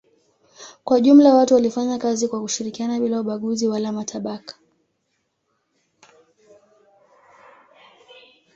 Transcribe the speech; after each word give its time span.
Kwa 0.83 1.01
jumla 1.01 1.33
watu 1.33 1.53
walifanya 1.53 1.97
kazi 1.97 2.27
kwa 2.27 2.41
kushirikiana 2.41 2.99
bila 2.99 3.19
ubaguzi 3.21 3.67
wala 3.67 3.91
matabaka. 3.91 4.55